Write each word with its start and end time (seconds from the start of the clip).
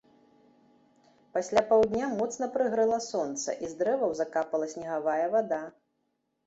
Пасля 1.37 1.63
паўдня 1.73 2.09
моцна 2.17 2.49
прыгрэла 2.57 2.99
сонца, 3.11 3.49
і 3.67 3.73
з 3.75 3.81
дрэваў 3.83 4.11
закапала 4.23 4.65
снегавая 4.75 5.25
вада. 5.39 5.63